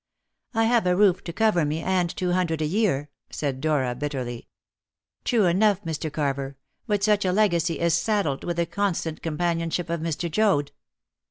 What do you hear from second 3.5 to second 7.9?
Dora bitterly. "True enough, Mr. Carver. But such a legacy